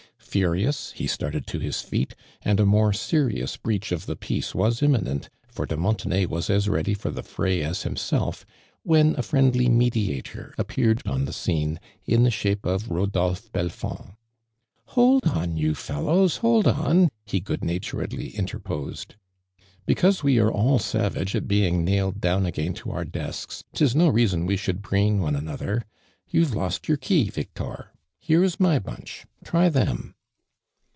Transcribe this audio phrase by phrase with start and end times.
[0.31, 4.81] Furious, he started to his feet, and a moiv serious breach of the peace was
[4.81, 8.45] imminent, for de Montenay was as ready for the fray as himself,
[8.83, 13.49] when a friendly mediator ap peared on the scone, in the sliape of Ko dolpho
[13.51, 14.15] Belfond."
[14.95, 16.37] Hold on, you fellows!
[16.37, 19.15] Hold on I" he good naturedly interposed."
[19.85, 24.07] Becjiase we are all savage at being nailed down again to our desks, 'tis no
[24.07, 25.83] reason we should brain one another!
[26.29, 27.91] You've lost your key, Victor.
[28.17, 29.25] Here is my bunch.
[29.43, 30.15] Try them.''